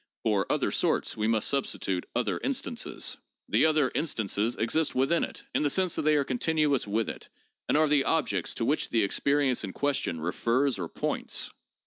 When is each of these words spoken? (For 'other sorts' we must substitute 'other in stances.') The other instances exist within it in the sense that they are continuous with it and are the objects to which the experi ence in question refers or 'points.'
(For 0.23 0.51
'other 0.51 0.71
sorts' 0.71 1.15
we 1.15 1.27
must 1.27 1.47
substitute 1.47 2.07
'other 2.15 2.39
in 2.39 2.55
stances.') 2.55 3.17
The 3.49 3.67
other 3.67 3.91
instances 3.93 4.55
exist 4.55 4.95
within 4.95 5.23
it 5.23 5.43
in 5.53 5.61
the 5.61 5.69
sense 5.69 5.93
that 5.93 6.01
they 6.01 6.15
are 6.15 6.23
continuous 6.23 6.87
with 6.87 7.07
it 7.07 7.29
and 7.69 7.77
are 7.77 7.87
the 7.87 8.05
objects 8.05 8.55
to 8.55 8.65
which 8.65 8.89
the 8.89 9.07
experi 9.07 9.49
ence 9.49 9.63
in 9.63 9.73
question 9.73 10.19
refers 10.19 10.79
or 10.79 10.87
'points.' 10.89 11.51